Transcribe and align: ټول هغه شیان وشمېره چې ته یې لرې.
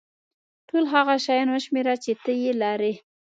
ټول 0.69 0.83
هغه 0.93 1.13
شیان 1.25 1.47
وشمېره 1.51 1.95
چې 2.03 2.11
ته 2.23 2.31
یې 2.41 2.51
لرې. 2.61 2.93